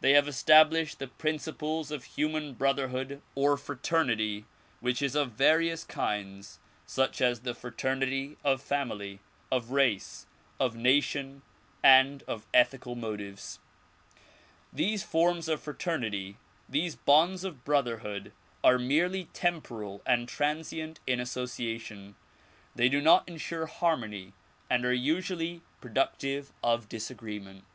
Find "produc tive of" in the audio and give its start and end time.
25.82-26.88